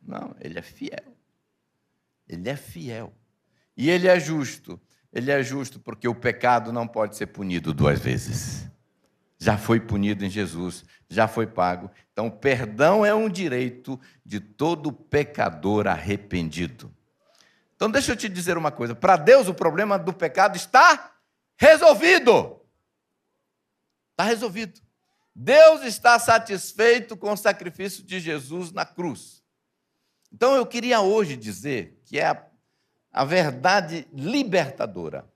[0.00, 1.16] Não, ele é fiel.
[2.28, 3.12] Ele é fiel.
[3.76, 4.80] E ele é justo.
[5.12, 8.70] Ele é justo porque o pecado não pode ser punido duas vezes
[9.38, 11.90] já foi punido em Jesus, já foi pago.
[12.12, 16.92] Então, perdão é um direito de todo pecador arrependido.
[17.74, 21.14] Então, deixa eu te dizer uma coisa: para Deus, o problema do pecado está
[21.56, 22.60] resolvido.
[24.12, 24.80] Está resolvido.
[25.34, 29.42] Deus está satisfeito com o sacrifício de Jesus na cruz.
[30.32, 32.46] Então, eu queria hoje dizer que é a,
[33.12, 35.30] a verdade libertadora.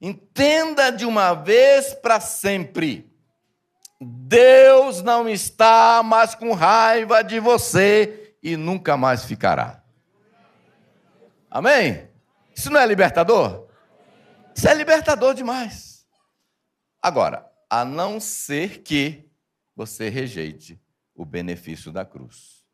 [0.00, 3.13] Entenda de uma vez para sempre
[4.04, 9.82] Deus não está mais com raiva de você e nunca mais ficará.
[11.50, 12.08] Amém?
[12.54, 13.68] Isso não é libertador?
[14.54, 16.06] Isso é libertador demais.
[17.00, 19.28] Agora, a não ser que
[19.74, 20.80] você rejeite
[21.14, 22.64] o benefício da cruz.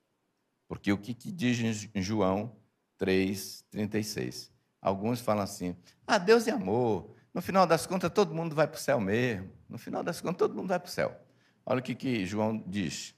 [0.68, 2.56] Porque o que, que diz em João
[3.00, 4.50] 3,36?
[4.80, 8.76] Alguns falam assim: ah, Deus é amor, no final das contas todo mundo vai para
[8.76, 11.18] o céu mesmo, no final das contas todo mundo vai para o céu.
[11.64, 13.14] Olha o que, que João diz.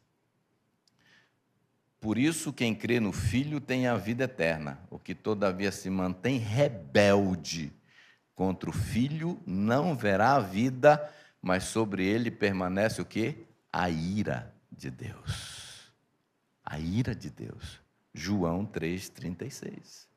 [2.01, 4.81] Por isso, quem crê no Filho tem a vida eterna.
[4.91, 7.73] O que todavia se mantém rebelde
[8.35, 13.47] contra o Filho não verá a vida, mas sobre ele permanece o que?
[13.73, 15.93] A ira de Deus.
[16.65, 17.81] A ira de Deus.
[18.13, 20.09] João 3,36.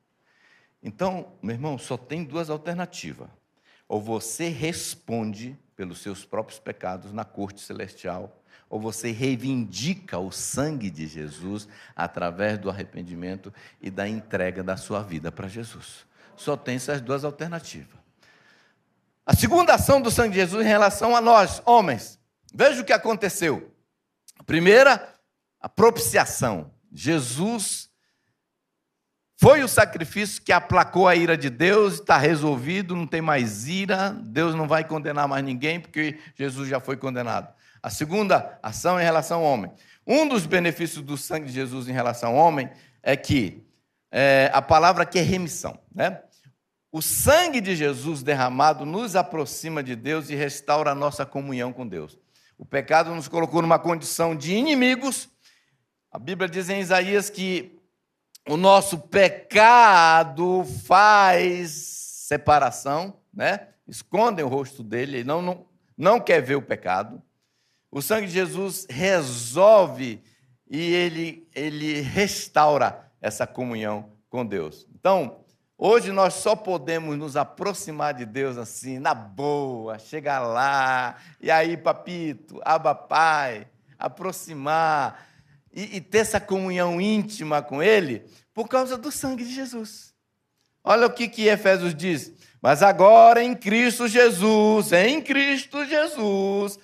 [0.82, 3.30] Então, meu irmão, só tem duas alternativas.
[3.88, 10.90] Ou você responde pelos seus próprios pecados na corte celestial, ou você reivindica o sangue
[10.90, 16.06] de Jesus através do arrependimento e da entrega da sua vida para Jesus.
[16.36, 17.96] Só tem essas duas alternativas.
[19.26, 22.20] A segunda ação do sangue de Jesus em relação a nós, homens.
[22.54, 23.72] Veja o que aconteceu.
[24.38, 25.16] A primeira,
[25.60, 26.72] a propiciação.
[26.92, 27.90] Jesus
[29.38, 34.12] foi o sacrifício que aplacou a ira de Deus, está resolvido, não tem mais ira,
[34.24, 37.54] Deus não vai condenar mais ninguém, porque Jesus já foi condenado.
[37.84, 39.72] A segunda ação em relação ao homem.
[40.08, 42.70] Um dos benefícios do sangue de Jesus em relação ao homem
[43.04, 43.64] é que
[44.12, 45.78] é, a palavra aqui é remissão.
[45.94, 46.20] Né?
[46.92, 51.86] O sangue de Jesus derramado nos aproxima de Deus e restaura a nossa comunhão com
[51.86, 52.18] Deus.
[52.58, 55.28] O pecado nos colocou numa condição de inimigos.
[56.10, 57.75] A Bíblia diz em Isaías que
[58.48, 63.70] o nosso pecado faz separação, né?
[63.88, 65.66] Escondem o rosto dele, ele não, não,
[65.98, 67.22] não quer ver o pecado.
[67.92, 70.22] O sangue de Jesus resolve
[70.70, 74.88] e ele, ele restaura essa comunhão com Deus.
[74.94, 75.40] Então,
[75.78, 81.78] hoje nós só podemos nos aproximar de Deus assim, na boa, chegar lá, e aí,
[81.78, 85.26] papito, aba pai, aproximar
[85.76, 90.14] e, e ter essa comunhão íntima com Ele por causa do sangue de Jesus.
[90.84, 92.34] Olha o que, que Efésios diz.
[92.62, 96.80] Mas agora em Cristo Jesus, em Cristo Jesus,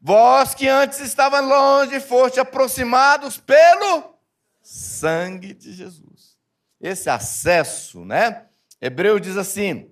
[0.00, 4.14] Vós que antes estavam longe, foste aproximados pelo
[4.62, 6.38] sangue de Jesus.
[6.80, 8.44] Esse acesso, né?
[8.80, 9.90] Hebreu diz assim: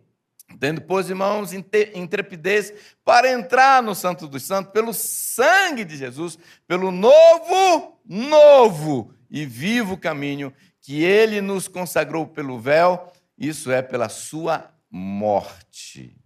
[0.59, 2.73] tendo, pois, irmãos, intrepidez
[3.05, 9.97] para entrar no Santo dos Santos pelo sangue de Jesus, pelo novo, novo e vivo
[9.97, 16.17] caminho que ele nos consagrou pelo véu, isso é pela sua morte.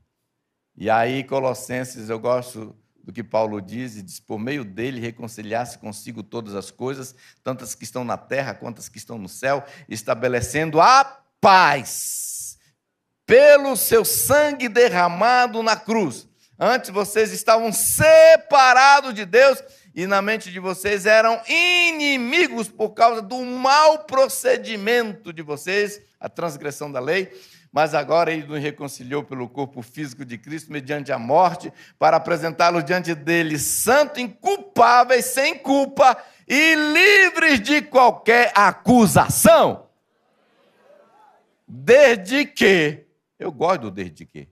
[0.76, 5.78] E aí, Colossenses, eu gosto do que Paulo diz, e diz: por meio dele reconciliar-se
[5.78, 9.64] consigo todas as coisas, tantas que estão na terra quanto as que estão no céu,
[9.88, 11.04] estabelecendo a
[11.40, 12.29] paz
[13.30, 16.26] pelo seu sangue derramado na cruz.
[16.58, 19.62] Antes vocês estavam separados de Deus
[19.94, 26.28] e na mente de vocês eram inimigos por causa do mau procedimento de vocês, a
[26.28, 27.30] transgressão da lei
[27.72, 32.82] mas agora ele nos reconciliou pelo corpo físico de Cristo mediante a morte, para apresentá-lo
[32.82, 36.16] diante dele santo, inculpáveis, sem culpa
[36.48, 39.86] e livres de qualquer acusação.
[41.64, 43.06] Desde que,
[43.40, 44.48] eu gosto do desde que.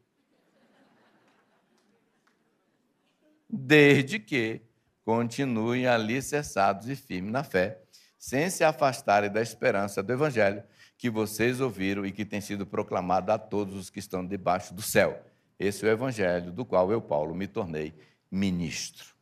[3.48, 4.62] Desde que
[5.04, 7.80] continuem alicerçados e firmes na fé,
[8.18, 10.62] sem se afastarem da esperança do Evangelho
[10.98, 14.82] que vocês ouviram e que tem sido proclamado a todos os que estão debaixo do
[14.82, 15.24] céu.
[15.56, 17.94] Esse é o evangelho do qual eu, Paulo, me tornei
[18.30, 19.14] ministro.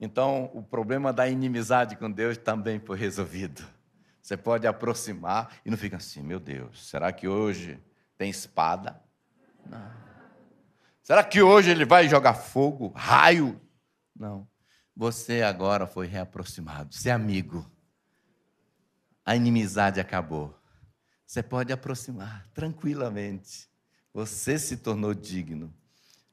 [0.00, 3.64] Então, o problema da inimizade com Deus também foi resolvido.
[4.20, 7.78] Você pode aproximar e não fica assim, meu Deus, será que hoje
[8.20, 9.02] tem espada?
[9.64, 9.90] Não.
[11.02, 13.58] Será que hoje ele vai jogar fogo, raio?
[14.14, 14.46] Não.
[14.94, 17.66] Você agora foi reaproximado, você é amigo
[19.30, 20.52] a inimizade acabou.
[21.24, 23.70] Você pode aproximar tranquilamente.
[24.12, 25.72] Você se tornou digno.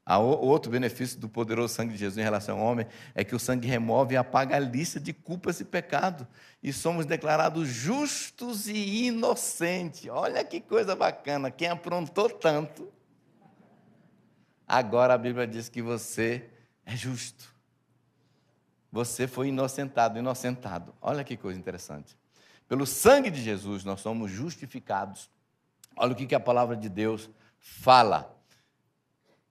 [0.10, 3.40] O outro benefício do poderoso sangue de Jesus em relação ao homem é que o
[3.40, 6.26] sangue remove e apaga a lista de culpas e pecados.
[6.64, 10.08] E somos declarados justos e inocentes.
[10.10, 11.52] Olha que coisa bacana.
[11.52, 12.90] Quem aprontou tanto,
[14.66, 16.50] agora a Bíblia diz que você
[16.86, 17.54] é justo.
[18.90, 20.96] Você foi inocentado, inocentado.
[21.02, 22.18] Olha que coisa interessante.
[22.66, 25.30] Pelo sangue de Jesus nós somos justificados.
[25.98, 27.30] Olha o que a palavra de Deus
[27.60, 28.37] fala.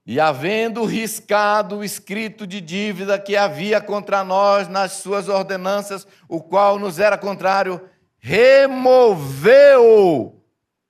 [0.07, 6.41] E havendo riscado o escrito de dívida que havia contra nós nas suas ordenanças, o
[6.41, 9.61] qual nos era contrário, removeu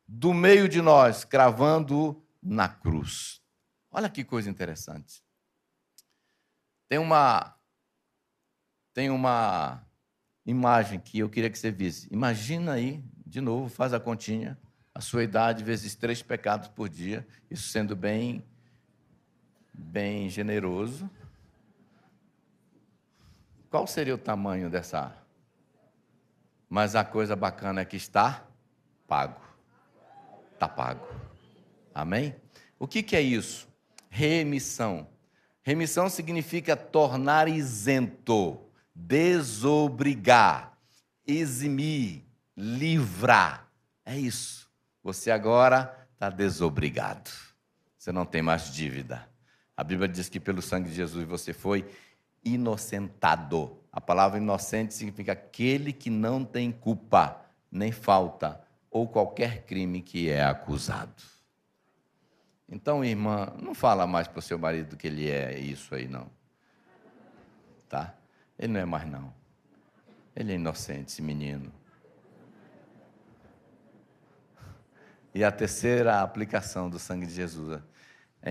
[0.08, 3.42] do meio de nós, cravando na cruz.
[3.90, 5.24] Olha que coisa interessante.
[6.88, 7.56] Tem uma
[8.94, 9.84] tem uma
[10.46, 12.08] imagem que eu queria que você visse.
[12.12, 14.60] Imagina aí, de novo, faz a continha,
[14.94, 18.44] a sua idade vezes três pecados por dia, isso sendo bem,
[19.78, 21.10] bem generoso.
[23.70, 25.16] Qual seria o tamanho dessa?
[26.68, 28.46] Mas a coisa bacana é que está
[29.08, 29.40] pago.
[30.54, 31.08] Está pago.
[31.94, 32.36] Amém?
[32.80, 33.68] O que, que é isso?
[34.10, 35.08] Remissão.
[35.62, 38.60] Remissão significa tornar isento,
[38.96, 40.78] desobrigar,
[41.26, 42.24] eximir,
[42.56, 43.70] livrar.
[44.06, 44.70] É isso.
[45.04, 47.30] Você agora está desobrigado.
[47.98, 49.28] Você não tem mais dívida.
[49.78, 51.88] A Bíblia diz que pelo sangue de Jesus você foi
[52.44, 53.78] inocentado.
[53.92, 58.60] A palavra inocente significa aquele que não tem culpa, nem falta,
[58.90, 61.22] ou qualquer crime que é acusado.
[62.68, 66.28] Então, irmã, não fala mais para o seu marido que ele é isso aí, não.
[67.88, 68.16] Tá?
[68.58, 69.32] Ele não é mais, não.
[70.36, 71.72] Ele é inocente, esse menino.
[75.34, 77.80] E a terceira aplicação do sangue de Jesus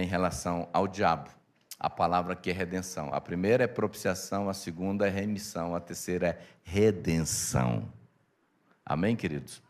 [0.00, 1.30] em relação ao diabo.
[1.78, 3.12] A palavra que é redenção.
[3.12, 7.92] A primeira é propiciação, a segunda é remissão, a terceira é redenção.
[8.84, 9.62] Amém, queridos?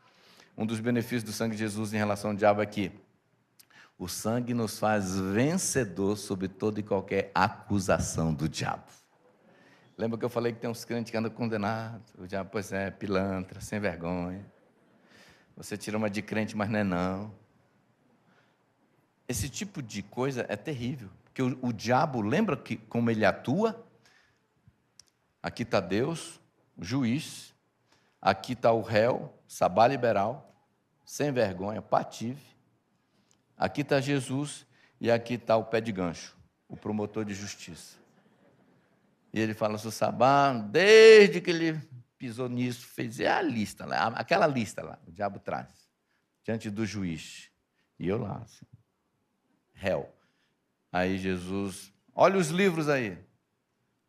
[0.56, 2.92] Um dos benefícios do sangue de Jesus em relação ao diabo é que
[3.98, 8.84] o sangue nos faz vencedor sobre toda e qualquer acusação do diabo.
[9.96, 12.12] Lembra que eu falei que tem uns crentes que andam condenados?
[12.18, 14.44] O diabo, pois é, pilantra, sem vergonha.
[15.56, 17.45] Você tira uma de crente, mas não é não.
[19.28, 21.10] Esse tipo de coisa é terrível.
[21.24, 23.84] Porque o, o diabo, lembra que como ele atua?
[25.42, 26.40] Aqui está Deus,
[26.76, 27.54] o juiz.
[28.20, 30.52] Aqui está o réu, sabá liberal,
[31.04, 32.42] sem vergonha, pative.
[33.56, 34.66] Aqui está Jesus
[35.00, 36.36] e aqui está o pé de gancho,
[36.68, 37.96] o promotor de justiça.
[39.32, 41.80] E ele fala sobre Sabá, desde que ele
[42.18, 45.68] pisou nisso, fez é a lista aquela lista lá, o diabo traz,
[46.42, 47.50] diante do juiz.
[47.98, 48.66] E eu lá, assim,
[49.76, 50.08] réu.
[50.92, 53.16] Aí Jesus, olha os livros aí.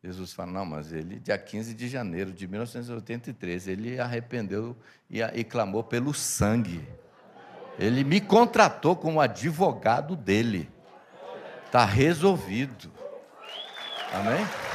[0.02, 4.76] Jesus fala, não, mas ele, dia 15 de janeiro de 1983, ele arrependeu
[5.10, 6.86] e, e clamou pelo sangue.
[7.78, 10.68] Ele me contratou como advogado dele.
[11.66, 12.90] Está resolvido.
[14.12, 14.67] Amém?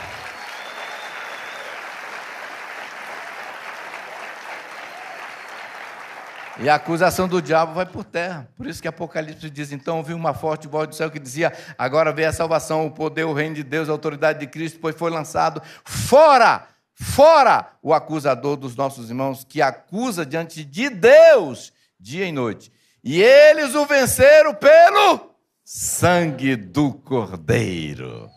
[6.60, 8.48] E a acusação do diabo vai por terra.
[8.56, 12.12] Por isso que Apocalipse diz: então ouvi uma forte voz do céu que dizia: agora
[12.12, 15.10] vem a salvação, o poder, o reino de Deus, a autoridade de Cristo, pois foi
[15.10, 22.32] lançado fora, fora o acusador dos nossos irmãos, que acusa diante de Deus dia e
[22.32, 22.72] noite.
[23.04, 25.32] E eles o venceram pelo
[25.64, 28.30] sangue do Cordeiro.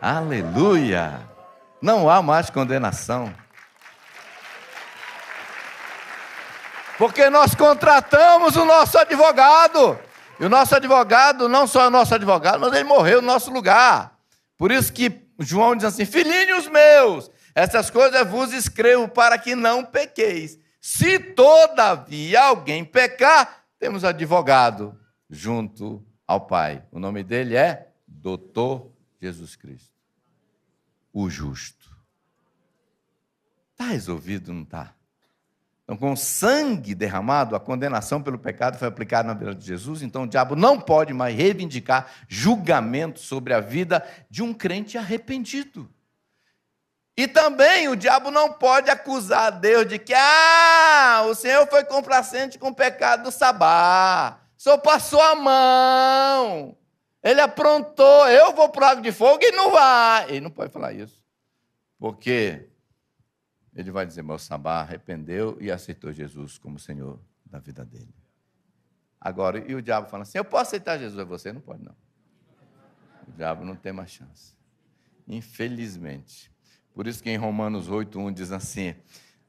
[0.00, 1.20] Aleluia!
[1.82, 3.32] Não há mais condenação.
[6.98, 9.98] Porque nós contratamos o nosso advogado.
[10.38, 13.50] E o nosso advogado, não só é o nosso advogado, mas ele morreu no nosso
[13.50, 14.18] lugar.
[14.56, 19.84] Por isso que João diz assim: Filhinhos meus, essas coisas vos escrevo para que não
[19.84, 20.58] pequeis.
[20.80, 26.84] Se todavia alguém pecar, temos advogado junto ao Pai.
[26.92, 29.94] O nome dele é Doutor Jesus Cristo,
[31.12, 31.90] o justo.
[33.72, 34.95] Está resolvido, não está?
[35.86, 40.24] Então, com sangue derramado, a condenação pelo pecado foi aplicada na vida de Jesus, então
[40.24, 45.88] o diabo não pode mais reivindicar julgamento sobre a vida de um crente arrependido.
[47.16, 52.58] E também o diabo não pode acusar Deus de que, ah, o Senhor foi complacente
[52.58, 54.40] com o pecado do sabá.
[54.58, 56.76] Senhor passou a mão.
[57.22, 60.28] Ele aprontou, eu vou para o de fogo e não vai.
[60.30, 61.22] Ele não pode falar isso.
[61.98, 62.68] Porque
[63.76, 68.14] ele vai dizer, meu sabá arrependeu e aceitou Jesus como Senhor da vida dele.
[69.20, 71.94] Agora, e o diabo fala assim, eu posso aceitar Jesus, você não pode não.
[73.28, 74.54] O diabo não tem mais chance.
[75.28, 76.50] Infelizmente.
[76.94, 78.94] Por isso que em Romanos 8:1 diz assim: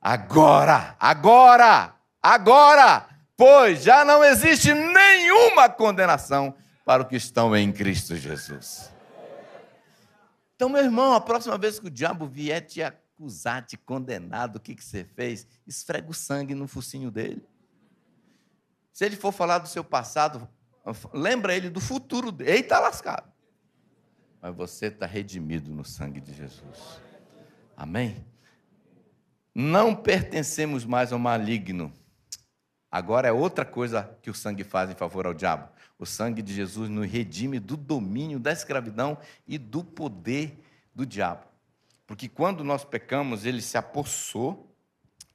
[0.02, 3.08] Agora, agora, agora,
[3.38, 6.54] pois já não existe nenhuma condenação
[6.84, 8.92] para os que estão em Cristo Jesus.
[10.56, 12.82] Então, meu irmão, a próxima vez que o diabo vier te
[13.18, 17.44] acusar, te condenar do que, que você fez, esfrega o sangue no focinho dele.
[18.94, 20.48] Se ele for falar do seu passado,
[21.14, 22.52] lembra ele do futuro dele.
[22.52, 23.32] Ele está lascado.
[24.40, 27.02] Mas você está redimido no sangue de Jesus.
[27.76, 28.24] Amém?
[29.54, 31.92] Não pertencemos mais ao maligno.
[32.92, 35.70] Agora é outra coisa que o sangue faz em favor ao diabo.
[36.00, 40.64] O sangue de Jesus nos redime do domínio da escravidão e do poder
[40.94, 41.47] do diabo.
[42.08, 44.74] Porque quando nós pecamos, ele se apossou,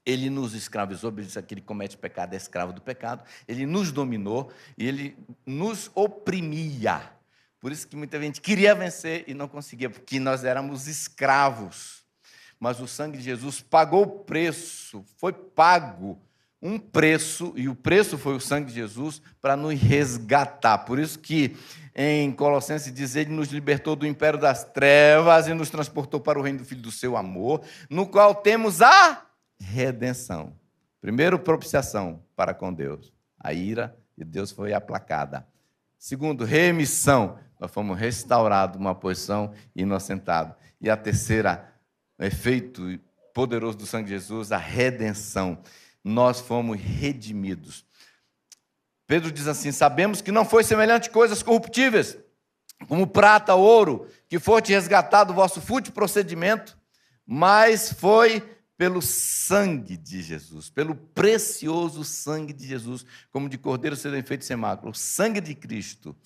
[0.05, 4.51] ele nos escravizou, diz que ele comete pecado, é escravo do pecado, ele nos dominou
[4.77, 5.16] e ele
[5.47, 7.12] nos oprimia.
[7.61, 12.03] Por isso que muita gente queria vencer e não conseguia, porque nós éramos escravos.
[12.59, 16.20] Mas o sangue de Jesus pagou o preço, foi pago
[16.63, 20.79] um preço, e o preço foi o sangue de Jesus, para nos resgatar.
[20.79, 21.57] Por isso que
[21.95, 26.43] em Colossenses diz, ele nos libertou do império das trevas e nos transportou para o
[26.43, 29.27] reino do Filho do seu amor, no qual temos a
[29.59, 30.55] redenção.
[31.01, 33.13] Primeiro, propiciação para com Deus.
[33.39, 35.47] A ira de Deus foi aplacada.
[35.99, 37.39] Segundo, remissão.
[37.59, 40.55] Nós fomos restaurados uma posição inocentado.
[40.81, 41.73] E a terceira,
[42.19, 42.99] efeito
[43.35, 45.59] poderoso do sangue de Jesus, a redenção
[46.05, 47.84] nós fomos redimidos.
[49.07, 52.16] Pedro diz assim: Sabemos que não foi semelhante coisas corruptíveis,
[52.88, 56.78] como prata, ouro, que foste resgatado do vosso fútil procedimento,
[57.26, 58.40] mas foi
[58.76, 64.57] pelo sangue de Jesus, pelo precioso sangue de Jesus, como de cordeiro sendo feito sem
[64.57, 66.16] mácula, o sangue de Cristo.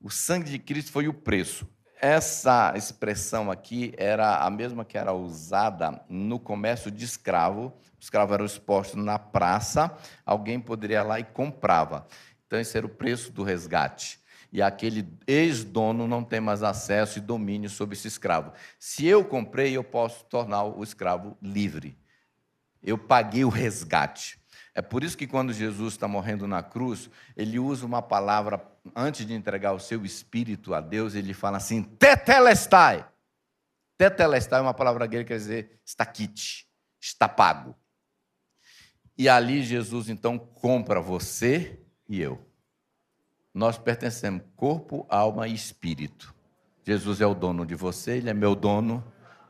[0.00, 1.68] O sangue de Cristo foi o preço.
[2.00, 7.66] Essa expressão aqui era a mesma que era usada no comércio de escravo.
[7.66, 9.92] O escravo era exposto na praça,
[10.24, 12.06] alguém poderia ir lá e comprava.
[12.46, 14.20] Então, esse era o preço do resgate.
[14.52, 18.52] E aquele ex-dono não tem mais acesso e domínio sobre esse escravo.
[18.78, 21.98] Se eu comprei, eu posso tornar o escravo livre.
[22.80, 24.37] Eu paguei o resgate.
[24.78, 28.64] É por isso que quando Jesus está morrendo na cruz, ele usa uma palavra,
[28.94, 33.04] antes de entregar o seu espírito a Deus, ele fala assim, tetelestai.
[33.96, 36.68] Tetelestai é uma palavra grega que quer dizer está quite,
[37.00, 37.74] está pago.
[39.16, 42.40] E ali Jesus então compra você e eu.
[43.52, 46.32] Nós pertencemos corpo, alma e espírito.
[46.84, 49.02] Jesus é o dono de você, ele é meu dono.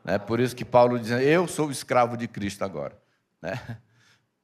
[0.03, 0.17] Né?
[0.17, 2.99] Por isso que Paulo diz: Eu sou escravo de Cristo agora.
[3.39, 3.79] Né?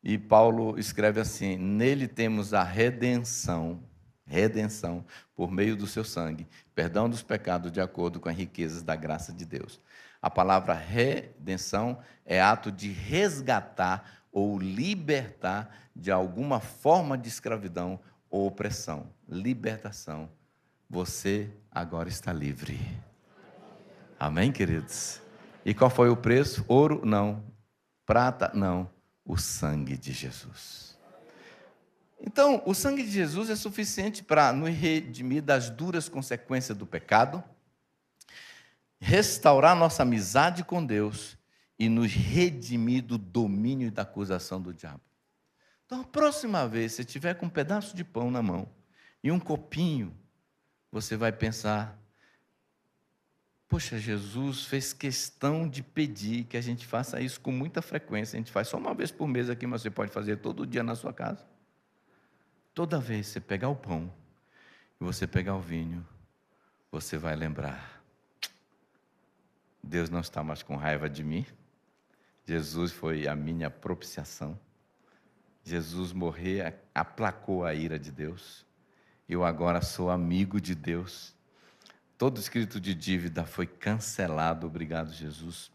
[0.06, 3.80] E Paulo escreve assim: Nele temos a redenção,
[4.24, 5.04] redenção,
[5.36, 9.34] por meio do seu sangue, perdão dos pecados de acordo com as riquezas da graça
[9.34, 9.82] de Deus.
[10.22, 18.00] A palavra redenção é ato de resgatar ou libertar de alguma forma de escravidão
[18.30, 19.08] ou opressão.
[19.28, 20.30] Libertação.
[20.88, 22.80] Você agora está livre.
[24.20, 25.20] Amém, queridos?
[25.66, 26.64] E qual foi o preço?
[26.68, 27.02] Ouro?
[27.04, 27.44] Não.
[28.06, 28.52] Prata?
[28.54, 28.95] Não
[29.26, 30.96] o sangue de Jesus.
[32.20, 37.44] Então, o sangue de Jesus é suficiente para nos redimir das duras consequências do pecado,
[39.00, 41.38] restaurar nossa amizade com Deus
[41.78, 45.02] e nos redimir do domínio e da acusação do diabo.
[45.86, 48.68] Então, a próxima vez, se tiver com um pedaço de pão na mão
[49.24, 50.16] e um copinho,
[50.92, 52.00] você vai pensar:
[53.68, 58.38] Poxa, Jesus fez questão de pedir que a gente faça isso com muita frequência.
[58.38, 60.84] A gente faz só uma vez por mês aqui, mas você pode fazer todo dia
[60.84, 61.46] na sua casa.
[62.74, 64.12] Toda vez você pegar o pão
[65.02, 66.06] e você pegar o vinho,
[66.92, 68.04] você vai lembrar:
[69.82, 71.46] Deus não está mais com raiva de mim.
[72.46, 74.60] Jesus foi a minha propiciação.
[75.64, 78.64] Jesus morrer aplacou a ira de Deus.
[79.28, 81.34] Eu agora sou amigo de Deus.
[82.18, 85.70] Todo escrito de dívida foi cancelado, obrigado, Jesus.